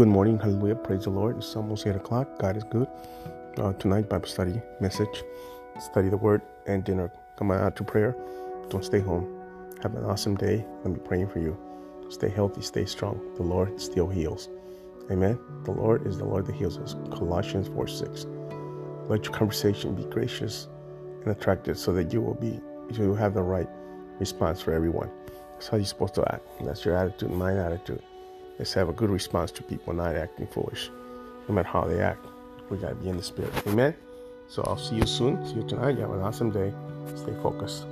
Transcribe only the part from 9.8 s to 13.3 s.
Have an awesome day. Me praying for you. Stay healthy, stay strong.